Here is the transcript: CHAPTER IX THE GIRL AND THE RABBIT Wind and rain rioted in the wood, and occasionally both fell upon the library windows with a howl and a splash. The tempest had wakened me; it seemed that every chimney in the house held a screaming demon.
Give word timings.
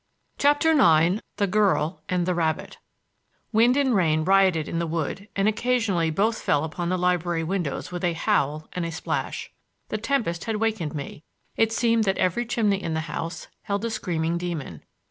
CHAPTER 0.39 0.71
IX 0.71 1.21
THE 1.37 1.45
GIRL 1.45 2.01
AND 2.09 2.25
THE 2.25 2.33
RABBIT 2.33 2.79
Wind 3.51 3.77
and 3.77 3.93
rain 3.95 4.23
rioted 4.23 4.67
in 4.67 4.79
the 4.79 4.87
wood, 4.87 5.27
and 5.35 5.47
occasionally 5.47 6.09
both 6.09 6.41
fell 6.41 6.63
upon 6.63 6.89
the 6.89 6.97
library 6.97 7.43
windows 7.43 7.91
with 7.91 8.03
a 8.03 8.13
howl 8.13 8.67
and 8.73 8.83
a 8.83 8.91
splash. 8.91 9.51
The 9.89 9.99
tempest 9.99 10.45
had 10.45 10.55
wakened 10.55 10.95
me; 10.95 11.23
it 11.55 11.71
seemed 11.71 12.05
that 12.05 12.17
every 12.17 12.47
chimney 12.47 12.81
in 12.81 12.95
the 12.95 13.01
house 13.01 13.47
held 13.61 13.85
a 13.85 13.91
screaming 13.91 14.39
demon. 14.39 14.81